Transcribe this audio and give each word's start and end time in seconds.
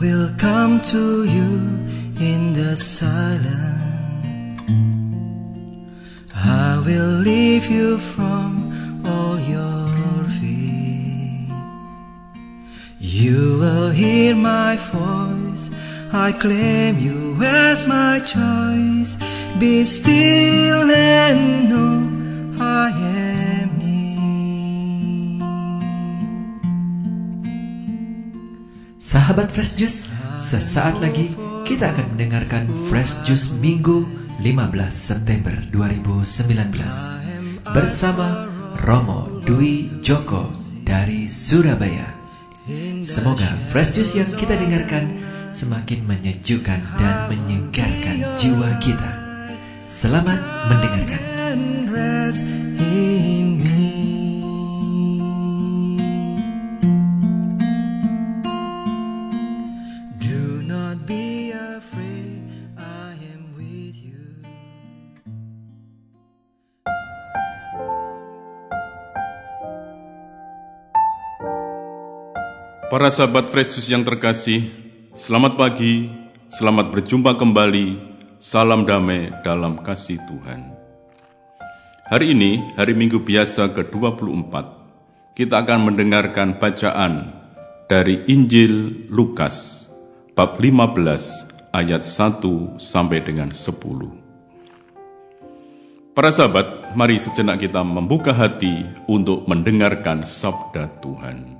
will 0.00 0.30
come 0.38 0.80
to 0.80 1.24
you 1.24 1.52
in 2.18 2.54
the 2.54 2.74
silence. 2.74 3.50
I 6.34 6.82
will 6.86 7.12
leave 7.28 7.66
you 7.66 7.98
from 7.98 9.02
all 9.04 9.38
your 9.38 10.24
fear. 10.38 11.54
You 12.98 13.58
will 13.58 13.90
hear 13.90 14.34
my 14.34 14.76
voice. 14.76 15.68
I 16.12 16.32
claim 16.32 16.98
you 16.98 17.36
as 17.42 17.86
my 17.86 18.20
choice. 18.20 19.18
Be 19.58 19.84
still 19.84 20.90
and 20.90 21.68
know 21.68 22.56
I 22.58 22.88
am 22.88 23.19
Sahabat 29.10 29.50
Fresh 29.50 29.74
Juice, 29.74 30.06
sesaat 30.38 31.02
lagi 31.02 31.34
kita 31.66 31.90
akan 31.90 32.14
mendengarkan 32.14 32.70
Fresh 32.86 33.26
Juice 33.26 33.50
Minggu 33.58 34.06
15 34.38 34.46
September 34.86 35.50
2019 35.74 37.74
bersama 37.74 38.46
Romo 38.86 39.42
Dwi 39.42 39.90
Joko 39.98 40.54
dari 40.86 41.26
Surabaya. 41.26 42.06
Semoga 43.02 43.50
Fresh 43.74 43.98
Juice 43.98 44.14
yang 44.14 44.30
kita 44.30 44.54
dengarkan 44.54 45.10
semakin 45.50 46.06
menyejukkan 46.06 46.78
dan 46.94 47.34
menyegarkan 47.34 48.38
jiwa 48.38 48.78
kita. 48.78 49.10
Selamat 49.90 50.38
mendengarkan. 50.70 51.22
Para 72.90 73.06
sahabat 73.06 73.54
Fresus 73.54 73.86
yang 73.86 74.02
terkasih, 74.02 74.66
selamat 75.14 75.54
pagi, 75.54 76.10
selamat 76.50 76.90
berjumpa 76.90 77.38
kembali, 77.38 77.94
salam 78.42 78.82
damai 78.82 79.30
dalam 79.46 79.78
kasih 79.78 80.18
Tuhan. 80.26 80.74
Hari 82.10 82.34
ini, 82.34 82.66
hari 82.74 82.98
Minggu 82.98 83.22
biasa 83.22 83.70
ke-24, 83.78 84.50
kita 85.38 85.62
akan 85.62 85.86
mendengarkan 85.86 86.58
bacaan 86.58 87.30
dari 87.86 88.26
Injil 88.26 89.06
Lukas, 89.06 89.86
bab 90.34 90.58
15, 90.58 91.70
ayat 91.70 92.02
1 92.02 92.74
sampai 92.74 93.22
dengan 93.22 93.54
10. 93.54 96.10
Para 96.10 96.34
sahabat, 96.34 96.98
mari 96.98 97.22
sejenak 97.22 97.62
kita 97.62 97.86
membuka 97.86 98.34
hati 98.34 98.82
untuk 99.06 99.46
mendengarkan 99.46 100.26
sabda 100.26 100.90
Tuhan. 100.98 101.59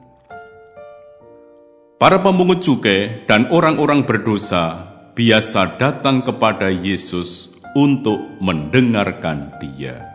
Para 2.00 2.16
pemungut 2.16 2.64
cukai 2.64 3.28
dan 3.28 3.52
orang-orang 3.52 4.08
berdosa 4.08 4.88
biasa 5.12 5.76
datang 5.76 6.24
kepada 6.24 6.72
Yesus 6.72 7.52
untuk 7.76 8.40
mendengarkan 8.40 9.52
Dia. 9.60 10.08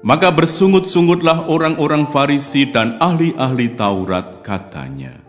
Maka 0.00 0.32
bersungut-sungutlah 0.32 1.52
orang-orang 1.52 2.08
Farisi 2.08 2.64
dan 2.64 2.96
ahli-ahli 2.96 3.76
Taurat, 3.76 4.40
katanya, 4.40 5.20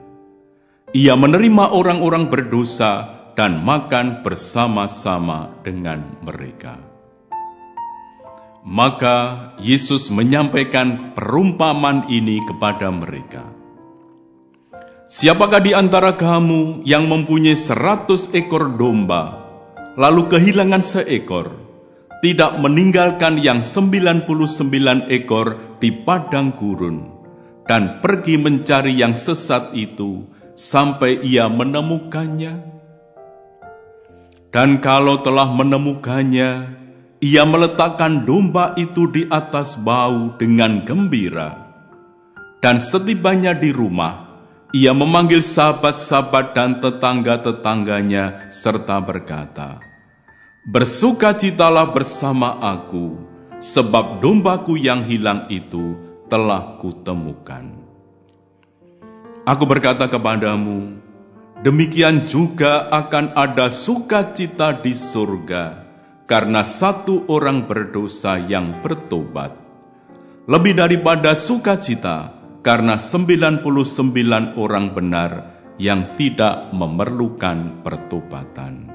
"Ia 0.96 1.20
menerima 1.20 1.76
orang-orang 1.76 2.32
berdosa 2.32 3.12
dan 3.36 3.60
makan 3.60 4.24
bersama-sama 4.24 5.52
dengan 5.68 6.16
mereka." 6.24 6.80
Maka 8.64 9.52
Yesus 9.60 10.08
menyampaikan 10.08 11.12
perumpamaan 11.12 12.08
ini 12.08 12.40
kepada 12.48 12.88
mereka. 12.88 13.53
Siapakah 15.04 15.60
di 15.60 15.76
antara 15.76 16.16
kamu 16.16 16.88
yang 16.88 17.12
mempunyai 17.12 17.60
seratus 17.60 18.32
ekor 18.32 18.72
domba, 18.80 19.36
lalu 20.00 20.32
kehilangan 20.32 20.80
seekor, 20.80 21.52
tidak 22.24 22.56
meninggalkan 22.64 23.36
yang 23.36 23.60
sembilan 23.68 24.24
puluh 24.24 24.48
sembilan 24.48 25.12
ekor 25.12 25.76
di 25.84 25.92
padang 25.92 26.56
gurun, 26.56 26.98
dan 27.68 28.00
pergi 28.00 28.40
mencari 28.40 28.96
yang 28.96 29.12
sesat 29.12 29.76
itu 29.76 30.24
sampai 30.56 31.20
ia 31.20 31.52
menemukannya? 31.52 32.72
Dan 34.56 34.80
kalau 34.80 35.20
telah 35.20 35.52
menemukannya, 35.52 36.52
ia 37.20 37.44
meletakkan 37.44 38.24
domba 38.24 38.72
itu 38.80 39.12
di 39.12 39.28
atas 39.28 39.76
bau 39.76 40.32
dengan 40.40 40.88
gembira. 40.88 41.60
Dan 42.64 42.80
setibanya 42.80 43.52
di 43.52 43.76
rumah, 43.76 44.33
ia 44.74 44.90
memanggil 44.90 45.46
sahabat-sahabat 45.46 46.58
dan 46.58 46.82
tetangga-tetangganya 46.82 48.50
serta 48.50 48.98
berkata, 49.06 49.78
Bersukacitalah 50.66 51.94
bersama 51.94 52.58
aku, 52.58 53.22
sebab 53.62 54.18
dombaku 54.18 54.74
yang 54.74 55.06
hilang 55.06 55.46
itu 55.54 55.94
telah 56.26 56.82
kutemukan. 56.82 57.70
Aku 59.46 59.70
berkata 59.70 60.10
kepadamu, 60.10 60.98
demikian 61.62 62.26
juga 62.26 62.90
akan 62.90 63.38
ada 63.38 63.70
sukacita 63.70 64.74
di 64.74 64.98
surga 64.98 65.86
karena 66.26 66.66
satu 66.66 67.30
orang 67.30 67.70
berdosa 67.70 68.42
yang 68.42 68.82
bertobat. 68.82 69.54
Lebih 70.50 70.82
daripada 70.82 71.38
sukacita 71.38 72.43
karena 72.64 72.96
99 72.96 73.62
orang 74.56 74.96
benar 74.96 75.32
yang 75.76 76.16
tidak 76.16 76.72
memerlukan 76.72 77.84
pertobatan. 77.84 78.88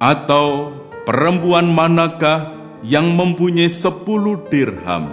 Atau 0.00 0.72
perempuan 1.04 1.68
manakah 1.74 2.56
yang 2.86 3.12
mempunyai 3.12 3.68
10 3.68 4.06
dirham, 4.48 5.12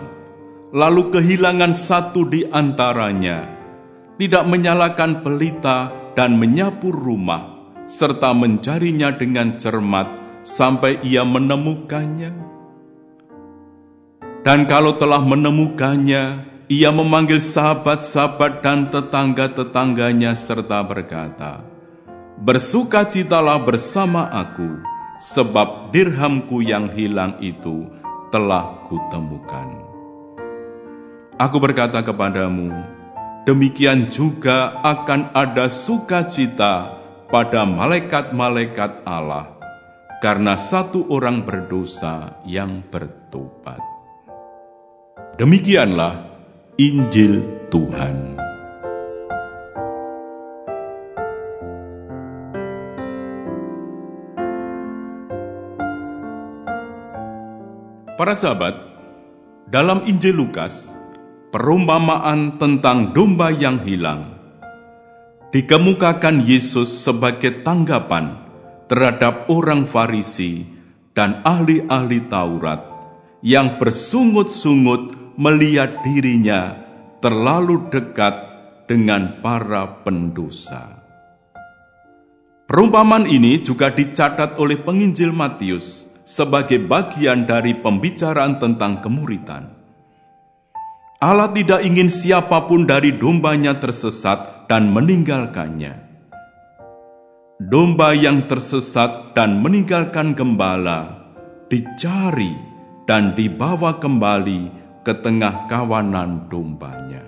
lalu 0.72 1.12
kehilangan 1.12 1.74
satu 1.74 2.24
di 2.30 2.48
antaranya, 2.48 3.44
tidak 4.16 4.48
menyalakan 4.48 5.26
pelita 5.26 5.92
dan 6.16 6.40
menyapu 6.40 6.94
rumah, 6.94 7.74
serta 7.90 8.32
mencarinya 8.32 9.12
dengan 9.12 9.58
cermat 9.60 10.08
sampai 10.46 11.04
ia 11.04 11.28
menemukannya? 11.28 12.32
Dan 14.48 14.64
kalau 14.64 14.96
telah 14.96 15.20
menemukannya, 15.20 16.56
ia 16.68 16.92
memanggil 16.92 17.40
sahabat-sahabat 17.40 18.60
dan 18.60 18.92
tetangga-tetangganya 18.92 20.36
serta 20.36 20.84
berkata, 20.84 21.64
Bersukacitalah 22.38 23.64
bersama 23.64 24.28
aku, 24.30 24.84
sebab 25.18 25.90
dirhamku 25.96 26.62
yang 26.62 26.92
hilang 26.92 27.40
itu 27.40 27.88
telah 28.30 28.78
kutemukan. 28.84 29.80
Aku 31.40 31.58
berkata 31.58 32.04
kepadamu, 32.04 32.76
demikian 33.48 34.12
juga 34.12 34.78
akan 34.84 35.32
ada 35.32 35.72
sukacita 35.72 37.00
pada 37.32 37.64
malaikat-malaikat 37.64 39.08
Allah, 39.08 39.56
karena 40.20 40.60
satu 40.60 41.08
orang 41.10 41.42
berdosa 41.48 42.38
yang 42.44 42.84
bertobat. 42.92 43.80
Demikianlah 45.40 46.37
Injil 46.78 47.42
Tuhan. 47.74 48.38
Para 58.14 58.38
sahabat, 58.38 58.78
dalam 59.66 60.06
Injil 60.06 60.38
Lukas, 60.38 60.94
perumpamaan 61.50 62.62
tentang 62.62 63.10
domba 63.10 63.50
yang 63.50 63.82
hilang 63.82 64.38
dikemukakan 65.50 66.46
Yesus 66.46 66.94
sebagai 66.94 67.66
tanggapan 67.66 68.38
terhadap 68.86 69.50
orang 69.50 69.90
Farisi 69.90 70.62
dan 71.18 71.42
ahli-ahli 71.42 72.30
Taurat 72.30 72.86
yang 73.42 73.82
bersungut-sungut 73.82 75.27
melihat 75.38 76.02
dirinya 76.02 76.74
terlalu 77.22 77.88
dekat 77.94 78.36
dengan 78.90 79.38
para 79.40 80.02
pendosa. 80.02 80.98
Perumpamaan 82.68 83.30
ini 83.30 83.64
juga 83.64 83.94
dicatat 83.94 84.60
oleh 84.60 84.76
penginjil 84.82 85.32
Matius 85.32 86.10
sebagai 86.28 86.84
bagian 86.84 87.48
dari 87.48 87.78
pembicaraan 87.80 88.60
tentang 88.60 89.00
kemuritan. 89.00 89.72
Allah 91.18 91.50
tidak 91.56 91.82
ingin 91.88 92.12
siapa 92.12 92.68
pun 92.68 92.84
dari 92.84 93.16
dombanya 93.16 93.80
tersesat 93.80 94.68
dan 94.68 94.92
meninggalkannya. 94.92 96.06
Domba 97.58 98.14
yang 98.14 98.46
tersesat 98.46 99.34
dan 99.34 99.64
meninggalkan 99.66 100.38
gembala 100.38 101.26
dicari 101.72 102.54
dan 103.10 103.34
dibawa 103.34 103.98
kembali 103.98 104.87
ke 105.08 105.24
tengah 105.24 105.72
kawanan 105.72 106.52
dombanya. 106.52 107.24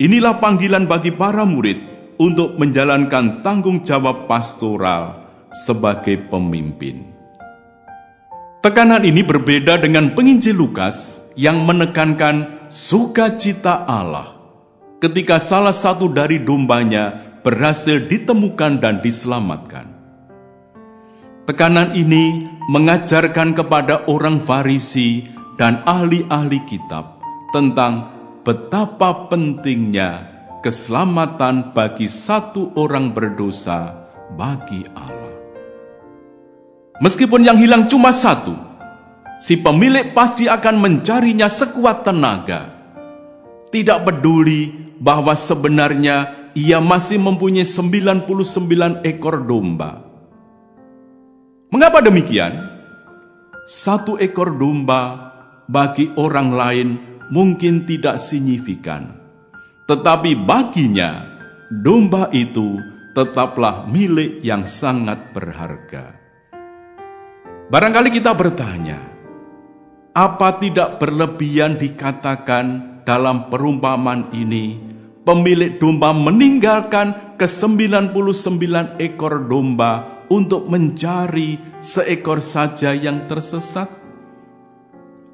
Inilah 0.00 0.40
panggilan 0.40 0.88
bagi 0.88 1.12
para 1.12 1.44
murid 1.44 1.76
untuk 2.16 2.56
menjalankan 2.56 3.44
tanggung 3.44 3.84
jawab 3.84 4.24
pastoral 4.24 5.28
sebagai 5.52 6.32
pemimpin. 6.32 7.12
Tekanan 8.64 9.04
ini 9.04 9.20
berbeda 9.20 9.76
dengan 9.76 10.16
penginjil 10.16 10.56
Lukas 10.56 11.20
yang 11.36 11.68
menekankan 11.68 12.64
sukacita 12.72 13.84
Allah 13.84 14.32
ketika 15.04 15.36
salah 15.36 15.76
satu 15.76 16.08
dari 16.08 16.40
dombanya 16.40 17.36
berhasil 17.44 18.08
ditemukan 18.08 18.80
dan 18.80 19.04
diselamatkan. 19.04 19.92
Tekanan 21.42 21.92
ini 21.98 22.46
mengajarkan 22.70 23.58
kepada 23.58 24.06
orang 24.06 24.38
Farisi 24.38 25.26
dan 25.56 25.84
ahli-ahli 25.84 26.64
kitab 26.64 27.20
tentang 27.52 28.08
betapa 28.42 29.28
pentingnya 29.28 30.32
keselamatan 30.64 31.74
bagi 31.74 32.06
satu 32.06 32.72
orang 32.78 33.10
berdosa 33.10 34.08
bagi 34.38 34.86
Allah. 34.94 35.36
Meskipun 37.02 37.42
yang 37.42 37.58
hilang 37.58 37.90
cuma 37.90 38.14
satu, 38.14 38.54
si 39.42 39.58
pemilik 39.58 40.14
pasti 40.14 40.46
akan 40.46 40.78
mencarinya 40.78 41.50
sekuat 41.50 42.06
tenaga. 42.06 42.70
Tidak 43.72 43.98
peduli 44.06 44.70
bahwa 45.02 45.34
sebenarnya 45.34 46.46
ia 46.54 46.78
masih 46.78 47.18
mempunyai 47.18 47.66
99 47.66 49.02
ekor 49.02 49.42
domba. 49.42 50.04
Mengapa 51.72 52.04
demikian? 52.04 52.70
Satu 53.64 54.20
ekor 54.20 54.52
domba 54.52 55.31
bagi 55.66 56.10
orang 56.18 56.50
lain 56.50 56.88
mungkin 57.32 57.88
tidak 57.88 58.18
signifikan, 58.20 59.14
tetapi 59.86 60.36
baginya 60.36 61.26
domba 61.70 62.28
itu 62.34 62.76
tetaplah 63.12 63.88
milik 63.88 64.40
yang 64.44 64.64
sangat 64.68 65.32
berharga. 65.36 66.16
Barangkali 67.72 68.12
kita 68.12 68.36
bertanya, 68.36 69.00
apa 70.12 70.60
tidak 70.60 71.00
berlebihan 71.00 71.80
dikatakan 71.80 73.00
dalam 73.08 73.48
perumpamaan 73.48 74.28
ini 74.36 74.76
pemilik 75.24 75.80
domba 75.80 76.12
meninggalkan 76.12 77.38
ke-99 77.40 78.12
ekor 79.00 79.48
domba 79.48 80.24
untuk 80.28 80.68
mencari 80.68 81.56
seekor 81.80 82.44
saja 82.44 82.92
yang 82.92 83.24
tersesat? 83.24 84.01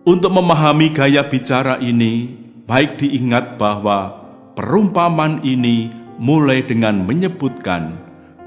Untuk 0.07 0.31
memahami 0.31 0.95
gaya 0.95 1.27
bicara 1.27 1.81
ini, 1.83 2.31
baik 2.69 3.03
diingat 3.03 3.59
bahwa 3.59 4.15
perumpamaan 4.55 5.43
ini 5.43 5.91
mulai 6.19 6.63
dengan 6.63 7.03
menyebutkan 7.03 7.99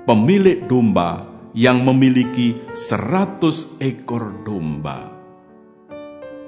pemilik 0.07 0.63
domba 0.67 1.27
yang 1.51 1.83
memiliki 1.83 2.55
100 2.71 3.79
ekor 3.83 4.43
domba. 4.47 5.11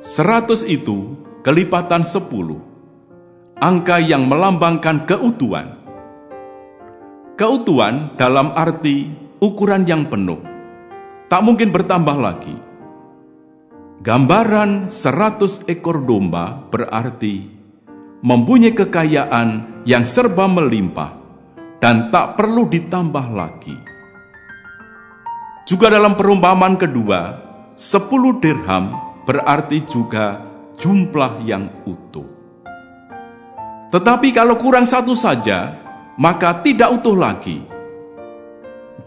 100 0.03 0.67
itu 0.67 1.15
kelipatan 1.43 2.03
10 2.03 2.73
angka 3.63 3.95
yang 4.03 4.27
melambangkan 4.27 5.07
keutuhan. 5.07 5.79
Keutuhan 7.39 8.11
dalam 8.19 8.51
arti 8.51 9.07
ukuran 9.39 9.87
yang 9.87 10.03
penuh, 10.11 10.43
tak 11.31 11.39
mungkin 11.39 11.71
bertambah 11.71 12.19
lagi. 12.19 12.72
Gambaran 14.03 14.91
seratus 14.91 15.63
ekor 15.63 16.03
domba 16.03 16.67
berarti 16.67 17.47
mempunyai 18.19 18.75
kekayaan 18.75 19.79
yang 19.87 20.03
serba 20.03 20.43
melimpah 20.43 21.15
dan 21.79 22.11
tak 22.11 22.35
perlu 22.35 22.67
ditambah 22.67 23.31
lagi. 23.31 23.79
Juga 25.63 25.87
dalam 25.87 26.19
perumpamaan 26.19 26.75
kedua, 26.75 27.39
sepuluh 27.79 28.43
dirham 28.43 28.91
berarti 29.23 29.87
juga 29.87 30.51
jumlah 30.75 31.39
yang 31.47 31.71
utuh. 31.87 32.27
Tetapi 33.87 34.35
kalau 34.35 34.59
kurang 34.59 34.83
satu 34.83 35.15
saja, 35.15 35.79
maka 36.19 36.59
tidak 36.59 36.91
utuh 36.99 37.15
lagi. 37.15 37.63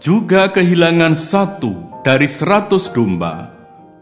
Juga 0.01 0.49
kehilangan 0.49 1.13
satu 1.13 2.01
dari 2.01 2.25
seratus 2.25 2.89
domba, 2.89 3.56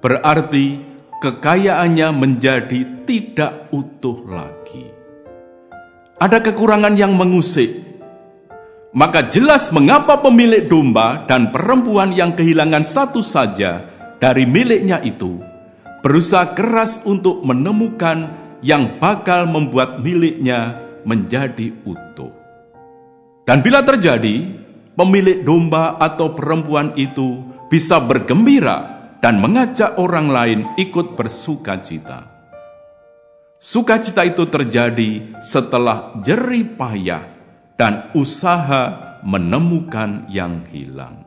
berarti 0.06 0.86
kekayaannya 1.18 2.14
menjadi 2.14 3.10
tidak 3.10 3.74
utuh 3.74 4.22
lagi. 4.30 4.94
Ada 6.22 6.46
kekurangan 6.46 6.94
yang 6.94 7.18
mengusik, 7.18 7.74
maka 8.94 9.26
jelas 9.26 9.74
mengapa 9.74 10.22
pemilik 10.22 10.70
domba 10.70 11.26
dan 11.26 11.50
perempuan 11.50 12.14
yang 12.14 12.38
kehilangan 12.38 12.86
satu 12.86 13.26
saja 13.26 13.90
dari 14.22 14.46
miliknya 14.46 15.02
itu 15.02 15.42
berusaha 16.06 16.54
keras 16.54 17.02
untuk 17.10 17.42
menemukan 17.42 18.30
yang 18.62 19.02
bakal 19.02 19.50
membuat 19.50 20.06
miliknya 20.06 20.86
menjadi 21.02 21.74
utuh. 21.82 22.30
Dan 23.42 23.66
bila 23.66 23.82
terjadi, 23.82 24.54
pemilik 24.94 25.42
domba 25.42 25.98
atau 25.98 26.38
perempuan 26.38 26.94
itu 26.94 27.42
bisa 27.74 27.98
bergembira 27.98 28.95
dan 29.26 29.42
mengajak 29.42 29.98
orang 29.98 30.30
lain 30.30 30.60
ikut 30.78 31.18
bersuka 31.18 31.82
cita. 31.82 32.30
Sukacita 33.58 34.22
itu 34.22 34.46
terjadi 34.46 35.42
setelah 35.42 36.14
jerih 36.22 36.78
payah 36.78 37.26
dan 37.74 38.14
usaha 38.14 39.18
menemukan 39.26 40.30
yang 40.30 40.62
hilang. 40.70 41.26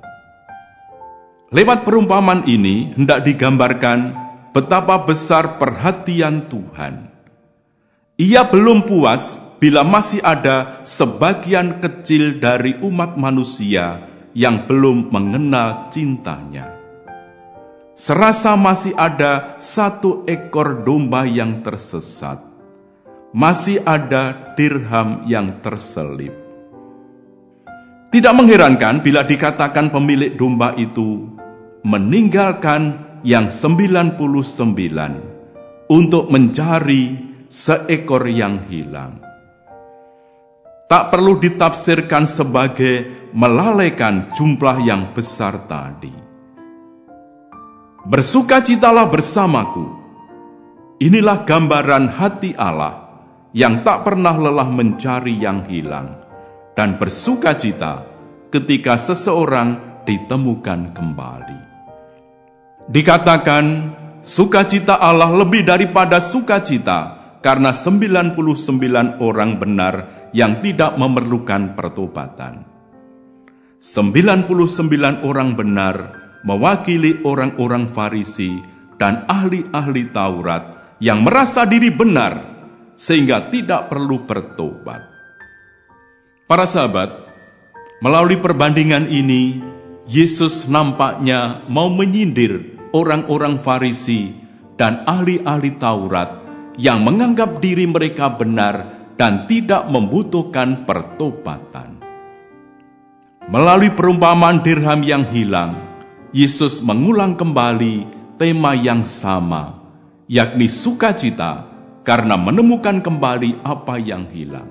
Lewat 1.50 1.82
perumpamaan 1.82 2.46
ini 2.46 2.94
hendak 2.94 3.26
digambarkan 3.26 4.14
betapa 4.54 5.02
besar 5.02 5.58
perhatian 5.58 6.46
Tuhan 6.46 7.08
ia 8.18 8.46
belum 8.46 8.86
puas 8.86 9.42
bila 9.58 9.82
masih 9.82 10.22
ada 10.22 10.82
sebagian 10.86 11.82
kecil 11.82 12.38
dari 12.38 12.78
umat 12.82 13.18
manusia 13.18 14.06
yang 14.34 14.66
belum 14.70 15.10
mengenal 15.10 15.90
cintanya. 15.90 16.77
Serasa 17.98 18.54
masih 18.54 18.94
ada 18.94 19.58
satu 19.58 20.22
ekor 20.22 20.86
domba 20.86 21.26
yang 21.26 21.66
tersesat, 21.66 22.38
masih 23.34 23.82
ada 23.82 24.54
dirham 24.54 25.26
yang 25.26 25.58
terselip. 25.58 26.30
Tidak 28.14 28.30
mengherankan 28.38 29.02
bila 29.02 29.26
dikatakan 29.26 29.90
pemilik 29.90 30.30
domba 30.38 30.78
itu 30.78 31.26
meninggalkan 31.82 33.18
yang 33.26 33.50
99 33.50 34.14
untuk 35.90 36.30
mencari 36.30 37.18
seekor 37.50 38.30
yang 38.30 38.62
hilang. 38.70 39.18
Tak 40.86 41.10
perlu 41.10 41.34
ditafsirkan 41.42 42.30
sebagai 42.30 43.26
melalaikan 43.34 44.30
jumlah 44.38 44.86
yang 44.86 45.10
besar 45.10 45.66
tadi. 45.66 46.27
Bersukacitalah 48.08 49.12
bersamaku. 49.12 49.84
Inilah 50.96 51.44
gambaran 51.44 52.08
hati 52.08 52.56
Allah 52.56 53.20
yang 53.52 53.84
tak 53.84 54.08
pernah 54.08 54.32
lelah 54.32 54.64
mencari 54.72 55.36
yang 55.36 55.60
hilang 55.68 56.16
dan 56.72 56.96
bersukacita 56.96 58.08
ketika 58.48 58.96
seseorang 58.96 60.00
ditemukan 60.08 60.96
kembali. 60.96 61.60
Dikatakan, 62.88 63.64
sukacita 64.24 64.96
Allah 64.96 65.28
lebih 65.28 65.68
daripada 65.68 66.16
sukacita 66.16 67.12
karena 67.44 67.76
99 67.76 69.20
orang 69.20 69.60
benar 69.60 69.94
yang 70.32 70.56
tidak 70.56 70.96
memerlukan 70.96 71.76
pertobatan. 71.76 72.64
99 73.76 74.48
orang 75.28 75.52
benar 75.52 76.17
mewakili 76.46 77.22
orang-orang 77.26 77.88
Farisi 77.90 78.58
dan 78.98 79.24
ahli-ahli 79.30 80.10
Taurat 80.10 80.96
yang 80.98 81.22
merasa 81.22 81.62
diri 81.64 81.90
benar 81.94 82.58
sehingga 82.98 83.46
tidak 83.48 83.86
perlu 83.86 84.26
bertobat. 84.26 85.06
Para 86.50 86.66
sahabat, 86.66 87.14
melalui 88.02 88.42
perbandingan 88.42 89.06
ini, 89.06 89.62
Yesus 90.08 90.66
nampaknya 90.66 91.62
mau 91.70 91.86
menyindir 91.86 92.80
orang-orang 92.90 93.60
Farisi 93.60 94.34
dan 94.74 95.06
ahli-ahli 95.06 95.76
Taurat 95.78 96.42
yang 96.78 97.02
menganggap 97.02 97.58
diri 97.62 97.86
mereka 97.86 98.32
benar 98.32 98.98
dan 99.18 99.44
tidak 99.50 99.86
membutuhkan 99.90 100.86
pertobatan. 100.86 101.98
Melalui 103.48 103.90
perumpamaan 103.92 104.62
dirham 104.62 105.00
yang 105.02 105.26
hilang, 105.26 105.87
Yesus 106.28 106.84
mengulang 106.84 107.40
kembali 107.40 108.04
tema 108.36 108.76
yang 108.76 109.00
sama, 109.00 109.80
yakni 110.28 110.68
sukacita 110.68 111.64
karena 112.04 112.36
menemukan 112.36 113.00
kembali 113.00 113.64
apa 113.64 113.96
yang 113.96 114.28
hilang. 114.28 114.68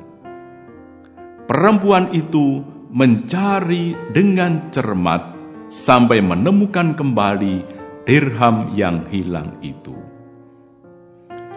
Perempuan 1.49 2.13
itu 2.13 2.61
mencari 2.93 3.97
dengan 4.13 4.69
cermat 4.69 5.33
sampai 5.73 6.21
menemukan 6.21 6.93
kembali 6.93 7.65
dirham 8.05 8.69
yang 8.77 9.01
hilang 9.09 9.57
itu. 9.65 9.97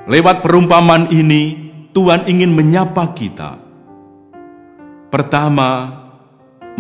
Lewat 0.08 0.40
perumpamaan 0.40 1.12
ini, 1.12 1.68
Tuhan 1.92 2.24
ingin 2.24 2.56
menyapa 2.56 3.12
kita. 3.12 3.60
Pertama, 5.12 5.92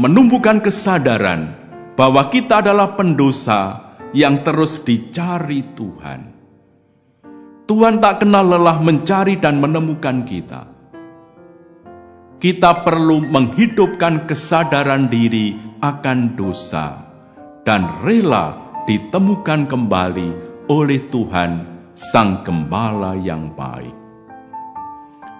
menumbuhkan 0.00 0.64
kesadaran 0.64 1.59
bahwa 1.94 2.28
kita 2.30 2.62
adalah 2.62 2.94
pendosa 2.94 3.90
yang 4.10 4.42
terus 4.42 4.82
dicari 4.82 5.62
Tuhan. 5.74 6.20
Tuhan 7.70 8.02
tak 8.02 8.26
kenal 8.26 8.50
lelah 8.50 8.82
mencari 8.82 9.38
dan 9.38 9.62
menemukan 9.62 10.26
kita. 10.26 10.66
Kita 12.40 12.82
perlu 12.82 13.22
menghidupkan 13.30 14.26
kesadaran 14.26 15.06
diri 15.06 15.54
akan 15.78 16.34
dosa 16.34 16.98
dan 17.62 17.86
rela 18.02 18.56
ditemukan 18.88 19.68
kembali 19.68 20.30
oleh 20.66 21.00
Tuhan, 21.12 21.52
Sang 21.92 22.40
Gembala 22.42 23.14
yang 23.20 23.52
baik. 23.52 23.92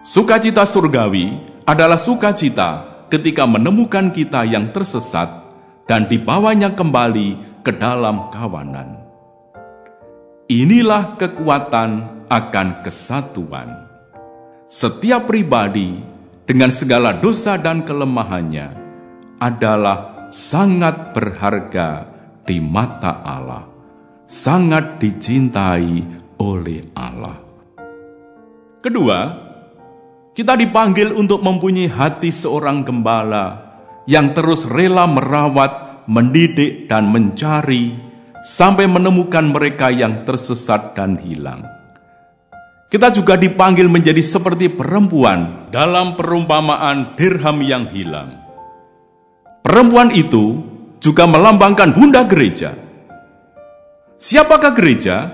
Sukacita 0.05 0.69
surgawi 0.69 1.41
adalah 1.65 1.97
sukacita 1.97 3.03
ketika 3.11 3.49
menemukan 3.49 4.13
kita 4.13 4.45
yang 4.47 4.71
tersesat 4.71 5.40
dan 5.91 6.07
dibawanya 6.07 6.71
kembali 6.71 7.59
ke 7.67 7.75
dalam 7.75 8.31
kawanan. 8.31 9.03
Inilah 10.47 11.19
kekuatan 11.19 12.23
akan 12.31 12.69
kesatuan. 12.87 13.91
Setiap 14.71 15.27
pribadi 15.27 15.99
dengan 16.47 16.71
segala 16.71 17.19
dosa 17.19 17.59
dan 17.59 17.83
kelemahannya 17.83 18.71
adalah 19.43 20.31
sangat 20.31 21.11
berharga 21.11 22.07
di 22.47 22.63
mata 22.63 23.27
Allah, 23.27 23.67
sangat 24.31 25.03
dicintai 25.03 26.07
oleh 26.39 26.87
Allah. 26.95 27.35
Kedua, 28.79 29.19
kita 30.39 30.55
dipanggil 30.55 31.11
untuk 31.11 31.43
mempunyai 31.43 31.91
hati 31.91 32.31
seorang 32.31 32.87
gembala 32.87 33.70
yang 34.11 34.35
terus 34.35 34.67
rela 34.67 35.07
merawat, 35.07 36.03
mendidik, 36.11 36.91
dan 36.91 37.15
mencari 37.15 37.95
sampai 38.43 38.91
menemukan 38.91 39.47
mereka 39.47 39.95
yang 39.95 40.27
tersesat 40.27 40.99
dan 40.99 41.15
hilang. 41.23 41.63
Kita 42.91 43.15
juga 43.15 43.39
dipanggil 43.39 43.87
menjadi 43.87 44.19
seperti 44.19 44.67
perempuan 44.67 45.71
dalam 45.71 46.19
perumpamaan 46.19 47.15
dirham 47.15 47.63
yang 47.63 47.87
hilang. 47.87 48.35
Perempuan 49.63 50.11
itu 50.11 50.59
juga 50.99 51.31
melambangkan 51.31 51.95
bunda 51.95 52.27
gereja. 52.27 52.75
Siapakah 54.19 54.75
gereja? 54.75 55.31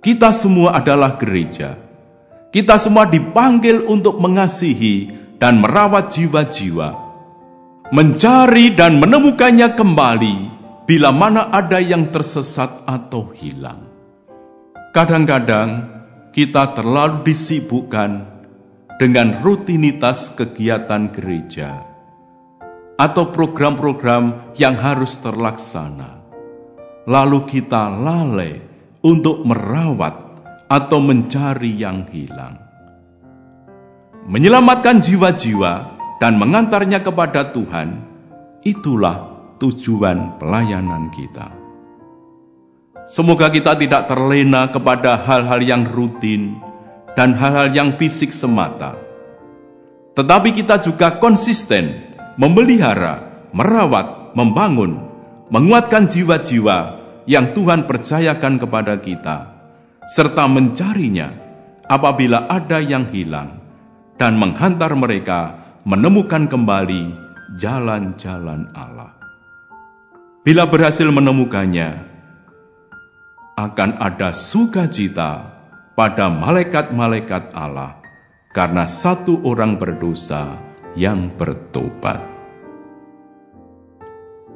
Kita 0.00 0.32
semua 0.32 0.80
adalah 0.80 1.20
gereja. 1.20 1.76
Kita 2.48 2.80
semua 2.80 3.04
dipanggil 3.04 3.84
untuk 3.84 4.16
mengasihi 4.16 5.12
dan 5.36 5.60
merawat 5.60 6.08
jiwa-jiwa, 6.08 7.05
mencari 7.94 8.74
dan 8.74 8.98
menemukannya 8.98 9.78
kembali 9.78 10.36
bila 10.90 11.14
mana 11.14 11.54
ada 11.54 11.78
yang 11.78 12.10
tersesat 12.10 12.82
atau 12.82 13.30
hilang. 13.30 13.86
Kadang-kadang 14.90 15.86
kita 16.34 16.74
terlalu 16.74 17.22
disibukkan 17.30 18.26
dengan 18.98 19.38
rutinitas 19.38 20.34
kegiatan 20.34 21.12
gereja 21.14 21.84
atau 22.96 23.28
program-program 23.28 24.56
yang 24.56 24.74
harus 24.80 25.20
terlaksana. 25.20 26.26
Lalu 27.06 27.38
kita 27.46 27.86
lalai 27.92 28.58
untuk 29.04 29.46
merawat 29.46 30.16
atau 30.66 30.98
mencari 30.98 31.78
yang 31.78 32.02
hilang. 32.10 32.58
Menyelamatkan 34.26 34.98
jiwa-jiwa 34.98 35.95
dan 36.16 36.40
mengantarnya 36.40 37.04
kepada 37.04 37.52
Tuhan, 37.52 38.00
itulah 38.64 39.36
tujuan 39.60 40.40
pelayanan 40.40 41.12
kita. 41.12 41.52
Semoga 43.06 43.46
kita 43.52 43.78
tidak 43.78 44.10
terlena 44.10 44.66
kepada 44.66 45.14
hal-hal 45.22 45.62
yang 45.62 45.86
rutin 45.86 46.58
dan 47.14 47.38
hal-hal 47.38 47.70
yang 47.70 47.94
fisik 47.94 48.34
semata, 48.34 48.98
tetapi 50.18 50.50
kita 50.50 50.82
juga 50.82 51.14
konsisten 51.22 52.02
memelihara, 52.34 53.46
merawat, 53.54 54.34
membangun, 54.34 54.98
menguatkan 55.48 56.10
jiwa-jiwa 56.10 56.78
yang 57.30 57.54
Tuhan 57.54 57.86
percayakan 57.86 58.58
kepada 58.58 58.98
kita 58.98 59.54
serta 60.06 60.46
mencarinya 60.46 61.30
apabila 61.86 62.46
ada 62.46 62.78
yang 62.82 63.06
hilang, 63.10 63.62
dan 64.18 64.38
menghantar 64.38 64.94
mereka 64.94 65.65
menemukan 65.86 66.50
kembali 66.50 67.14
jalan-jalan 67.54 68.66
Allah. 68.74 69.14
Bila 70.42 70.66
berhasil 70.66 71.06
menemukannya, 71.06 72.02
akan 73.54 73.94
ada 74.02 74.34
sukacita 74.34 75.46
pada 75.94 76.26
malaikat-malaikat 76.26 77.54
Allah 77.54 78.02
karena 78.50 78.82
satu 78.90 79.46
orang 79.46 79.78
berdosa 79.78 80.58
yang 80.98 81.30
bertobat. 81.38 82.18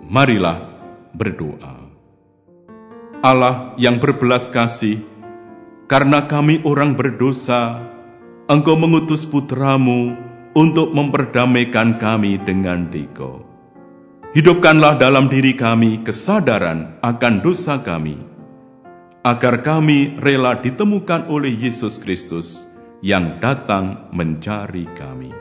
Marilah 0.03 0.59
berdoa. 1.15 1.79
Allah 3.23 3.79
yang 3.79 4.03
berbelas 4.03 4.51
kasih, 4.51 4.99
karena 5.87 6.27
kami 6.27 6.59
orang 6.67 6.99
berdosa, 6.99 7.87
Engkau 8.51 8.75
mengutus 8.75 9.23
putramu 9.23 10.30
untuk 10.55 10.91
memperdamaikan 10.91 12.01
kami 12.01 12.41
dengan 12.43 12.91
Diko. 12.91 13.47
Hidupkanlah 14.31 14.99
dalam 14.99 15.27
diri 15.27 15.59
kami 15.59 16.07
kesadaran 16.07 17.03
akan 17.03 17.35
dosa 17.43 17.83
kami, 17.83 18.15
agar 19.27 19.61
kami 19.61 20.15
rela 20.23 20.55
ditemukan 20.59 21.27
oleh 21.27 21.51
Yesus 21.51 21.99
Kristus 21.99 22.71
yang 23.03 23.43
datang 23.43 24.07
mencari 24.15 24.87
kami. 24.95 25.35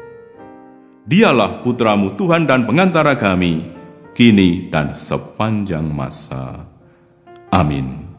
Dialah 1.06 1.62
putramu 1.62 2.13
Tuhan 2.18 2.50
dan 2.50 2.66
pengantara 2.66 3.13
kami, 3.13 3.66
kini 4.18 4.74
dan 4.74 4.94
sepanjang 4.94 5.86
masa. 5.86 6.66
Amin. 7.50 8.10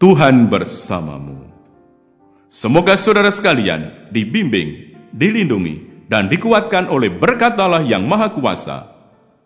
Tuhan 0.00 0.48
bersamamu. 0.48 1.48
Semoga 2.48 2.96
saudara 2.96 3.28
sekalian 3.28 4.08
dibimbing, 4.08 4.87
dilindungi, 5.12 6.08
dan 6.08 6.32
dikuatkan 6.32 6.88
oleh 6.88 7.12
berkat 7.12 7.54
Allah 7.60 7.84
yang 7.84 8.08
Maha 8.08 8.32
Kuasa, 8.32 8.88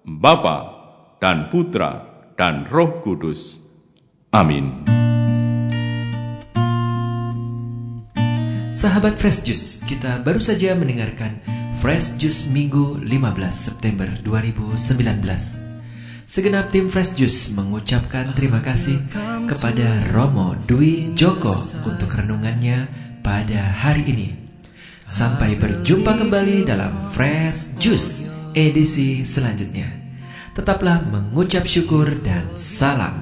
Bapa 0.06 0.56
dan 1.18 1.50
Putra 1.50 2.06
dan 2.38 2.66
Roh 2.70 3.02
Kudus. 3.02 3.58
Amin. 4.32 4.86
Sahabat 8.72 9.20
Fresh 9.20 9.44
Juice, 9.44 9.84
kita 9.84 10.24
baru 10.24 10.40
saja 10.40 10.72
mendengarkan 10.72 11.44
Fresh 11.84 12.16
Juice 12.16 12.48
Minggu 12.48 12.98
15 13.04 13.12
September 13.52 14.08
2019. 14.24 14.72
Segenap 16.24 16.72
tim 16.72 16.88
Fresh 16.88 17.12
Juice 17.12 17.52
mengucapkan 17.52 18.32
terima 18.32 18.64
kasih 18.64 18.96
kepada 19.44 20.08
Romo 20.16 20.56
Dwi 20.64 21.12
Joko 21.12 21.52
untuk 21.84 22.16
renungannya 22.16 22.88
pada 23.20 23.60
hari 23.84 24.08
ini. 24.08 24.41
Sampai 25.12 25.60
berjumpa 25.60 26.16
kembali 26.16 26.64
dalam 26.64 27.12
Fresh 27.12 27.76
Juice 27.76 28.32
edisi 28.56 29.20
selanjutnya. 29.28 29.84
Tetaplah 30.56 31.04
mengucap 31.04 31.68
syukur 31.68 32.08
dan 32.24 32.48
salam 32.56 33.12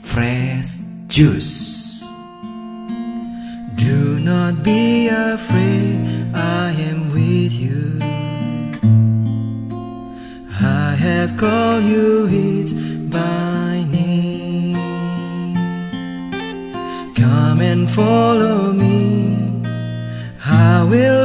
Fresh 0.00 1.04
Juice. 1.04 2.00
Do 3.76 4.16
not 4.24 4.64
be 4.64 5.12
afraid, 5.12 6.32
I 6.32 6.72
am 6.80 7.12
with 7.12 7.52
you. 7.52 8.00
I 10.64 10.96
have 10.96 11.36
called 11.36 11.84
you 11.84 12.24
it 12.32 12.72
by 13.12 13.84
name. 13.92 14.80
Come 17.12 17.60
and 17.60 17.84
follow 17.84 18.72
me. 18.72 19.36
I 20.44 20.84
will 20.84 21.23